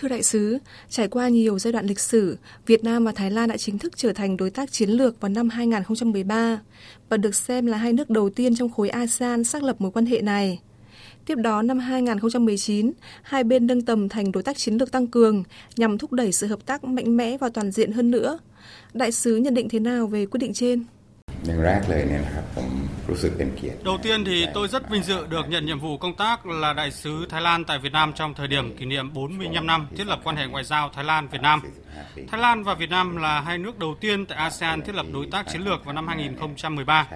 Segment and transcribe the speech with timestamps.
[0.00, 0.58] Thưa đại sứ,
[0.88, 3.96] trải qua nhiều giai đoạn lịch sử, Việt Nam và Thái Lan đã chính thức
[3.96, 6.60] trở thành đối tác chiến lược vào năm 2013
[7.08, 10.06] và được xem là hai nước đầu tiên trong khối ASEAN xác lập mối quan
[10.06, 10.60] hệ này.
[11.26, 15.42] Tiếp đó năm 2019, hai bên nâng tầm thành đối tác chiến lược tăng cường
[15.76, 18.38] nhằm thúc đẩy sự hợp tác mạnh mẽ và toàn diện hơn nữa.
[18.94, 20.84] Đại sứ nhận định thế nào về quyết định trên?
[21.45, 22.67] อย่างแรกเลยเนี่ยนะครับผม
[23.09, 26.91] รู้สึกเป็นเกียรติ Đầu tiên thì tôi rất vinh dự được nhận nhiệm vụ công tác là đại
[26.91, 30.19] sứ Thái Lan tại Việt Nam trong thời điểm kỷ niệm 45 năm thiết lập
[30.23, 31.61] quan hệ ngoại giao Thái Lan Việt Nam.
[32.31, 35.25] Thái Lan và Việt Nam là hai nước đầu tiên tại ASEAN thiết lập đối
[35.31, 37.07] tác chiến lược vào năm 2013.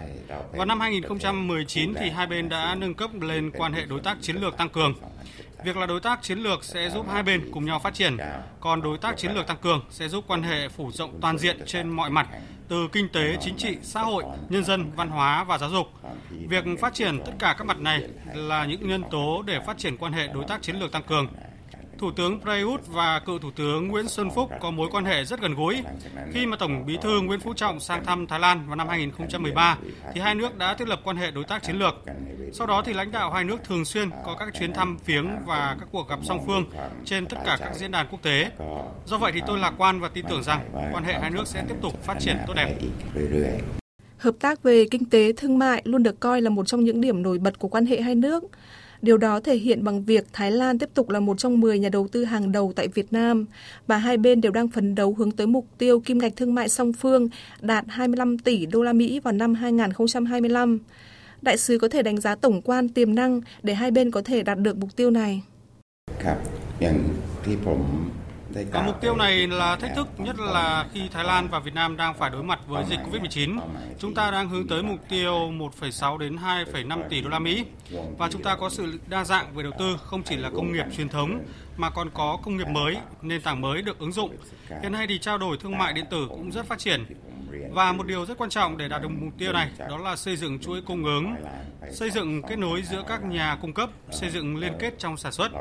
[0.52, 4.36] Vào năm 2019 thì hai bên đã nâng cấp lên quan hệ đối tác chiến
[4.36, 4.94] lược tăng cường.
[5.65, 8.17] Việc là đối tác chiến lược sẽ giúp hai bên cùng nhau phát triển,
[8.61, 11.59] còn đối tác chiến lược tăng cường sẽ giúp quan hệ phủ rộng toàn diện
[11.67, 12.29] trên mọi mặt,
[12.69, 15.87] từ kinh tế, chính trị, xã hội, nhân dân, văn hóa và giáo dục.
[16.31, 19.97] Việc phát triển tất cả các mặt này là những nhân tố để phát triển
[19.97, 21.27] quan hệ đối tác chiến lược tăng cường.
[22.01, 25.41] Thủ tướng Prayut và cựu Thủ tướng Nguyễn Xuân Phúc có mối quan hệ rất
[25.41, 25.83] gần gũi.
[26.33, 29.79] Khi mà Tổng Bí thư Nguyễn Phú Trọng sang thăm Thái Lan vào năm 2013,
[30.15, 31.95] thì hai nước đã thiết lập quan hệ đối tác chiến lược.
[32.53, 35.77] Sau đó thì lãnh đạo hai nước thường xuyên có các chuyến thăm viếng và
[35.81, 36.65] các cuộc gặp song phương
[37.05, 38.51] trên tất cả các diễn đàn quốc tế.
[39.07, 41.65] Do vậy thì tôi lạc quan và tin tưởng rằng quan hệ hai nước sẽ
[41.69, 42.79] tiếp tục phát triển tốt đẹp.
[44.19, 47.23] Hợp tác về kinh tế, thương mại luôn được coi là một trong những điểm
[47.23, 48.45] nổi bật của quan hệ hai nước.
[49.02, 51.90] Điều đó thể hiện bằng việc Thái Lan tiếp tục là một trong 10 nhà
[51.90, 53.46] đầu tư hàng đầu tại Việt Nam
[53.88, 56.70] và hai bên đều đang phấn đấu hướng tới mục tiêu kim ngạch thương mại
[56.70, 57.28] song phương
[57.62, 60.80] đạt 25 tỷ đô la Mỹ vào năm 2025.
[61.42, 64.44] Đại sứ có thể đánh giá tổng quan tiềm năng để hai bên có thể
[64.44, 65.42] đạt được mục tiêu này.
[66.24, 66.38] ครับ
[66.82, 66.98] อย่าง
[67.44, 68.19] ที่ผมได้ก
[68.73, 71.97] và mục tiêu này là thách thức nhất là khi Thái Lan và Việt Nam
[71.97, 73.59] đang phải đối mặt với dịch Covid-19.
[73.99, 77.65] Chúng ta đang hướng tới mục tiêu 1,6 đến 2,5 tỷ đô la Mỹ
[78.19, 80.85] và chúng ta có sự đa dạng về đầu tư không chỉ là công nghiệp
[80.97, 81.45] truyền thống
[81.77, 84.37] mà còn có công nghiệp mới, nền tảng mới được ứng dụng.
[84.83, 87.05] Hiện nay thì trao đổi thương mại điện tử cũng rất phát triển
[87.72, 90.36] Và một điều rất quan trọng để đạt được mục tiêu này đó là xây
[90.36, 91.36] dựng chuỗi cung ứng,
[91.92, 95.32] xây dựng kết nối giữa các nhà cung cấp, xây dựng liên kết trong sản
[95.32, 95.52] xuất.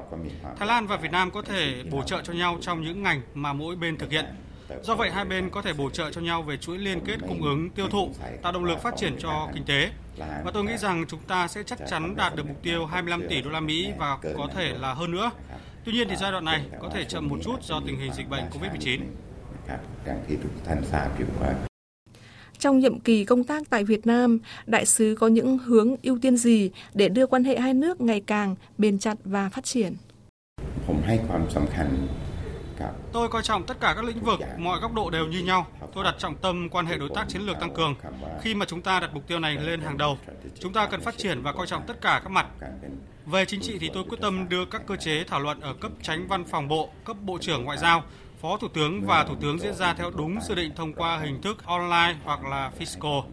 [0.58, 3.52] Thái Lan và Việt Nam có thể bổ trợ cho nhau trong những ngành mà
[3.52, 4.24] mỗi bên thực hiện.
[4.82, 7.42] Do vậy hai bên có thể bổ trợ cho nhau về chuỗi liên kết cung
[7.42, 8.10] ứng tiêu thụ,
[8.42, 9.90] tạo động lực phát triển cho kinh tế.
[10.18, 13.42] Và tôi nghĩ rằng chúng ta sẽ chắc chắn đạt được mục tiêu 25 tỷ
[13.42, 15.30] đô la Mỹ và có thể là hơn nữa.
[15.84, 18.28] Tuy nhiên thì giai đoạn này có thể chậm một chút do tình hình dịch
[18.28, 19.00] bệnh Covid-19.
[19.54, 21.67] นะครับอย่างที่ทุกท่านทราบอยู่ว่า
[22.59, 26.37] trong nhiệm kỳ công tác tại Việt Nam, đại sứ có những hướng ưu tiên
[26.37, 29.95] gì để đưa quan hệ hai nước ngày càng bền chặt và phát triển?
[33.11, 35.67] Tôi coi trọng tất cả các lĩnh vực, mọi góc độ đều như nhau.
[35.95, 37.95] Tôi đặt trọng tâm quan hệ đối tác chiến lược tăng cường.
[38.41, 40.17] Khi mà chúng ta đặt mục tiêu này lên hàng đầu,
[40.59, 42.47] chúng ta cần phát triển và coi trọng tất cả các mặt.
[43.25, 45.91] Về chính trị thì tôi quyết tâm đưa các cơ chế thảo luận ở cấp
[46.01, 48.03] tránh văn phòng bộ, cấp bộ trưởng ngoại giao
[48.41, 51.41] phó thủ tướng và thủ tướng diễn ra theo đúng dự định thông qua hình
[51.41, 53.23] thức online hoặc là fiscal.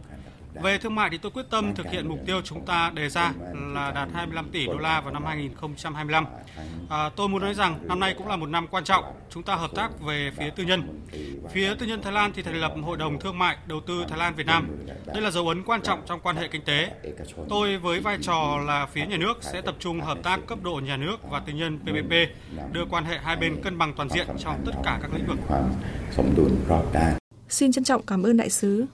[0.61, 3.33] Về thương mại thì tôi quyết tâm thực hiện mục tiêu chúng ta đề ra
[3.73, 6.25] là đạt 25 tỷ đô la vào năm 2025.
[6.89, 9.03] À, tôi muốn nói rằng năm nay cũng là một năm quan trọng.
[9.29, 11.01] Chúng ta hợp tác về phía tư nhân.
[11.51, 14.19] Phía tư nhân Thái Lan thì thành lập Hội đồng Thương mại Đầu tư Thái
[14.19, 14.67] Lan Việt Nam.
[15.05, 16.91] Đây là dấu ấn quan trọng trong quan hệ kinh tế.
[17.49, 20.81] Tôi với vai trò là phía nhà nước sẽ tập trung hợp tác cấp độ
[20.83, 22.13] nhà nước và tư nhân PPP,
[22.71, 25.39] đưa quan hệ hai bên cân bằng toàn diện trong tất cả các lĩnh vực.
[27.49, 28.85] Xin trân trọng cảm ơn đại sứ.